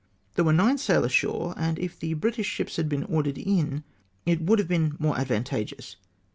[0.33, 3.83] There were nine sail ashore, and if the British ships had been ordered in,
[4.25, 5.95] it would have been more advantageous.